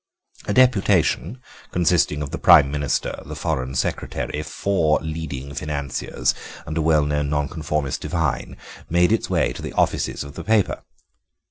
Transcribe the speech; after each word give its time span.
A 0.45 0.53
deputation, 0.55 1.39
consisting 1.71 2.23
of 2.23 2.31
the 2.31 2.39
Prime 2.39 2.71
Minister, 2.71 3.21
the 3.23 3.35
Foreign 3.35 3.75
Secretary, 3.75 4.41
four 4.41 4.97
leading 5.01 5.53
financiers, 5.53 6.33
and 6.65 6.75
a 6.75 6.81
well 6.81 7.05
known 7.05 7.29
Nonconformist 7.29 8.01
divine, 8.01 8.57
made 8.89 9.11
its 9.11 9.29
way 9.29 9.53
to 9.53 9.61
the 9.61 9.73
offices 9.73 10.23
of 10.23 10.33
the 10.33 10.43
paper. 10.43 10.81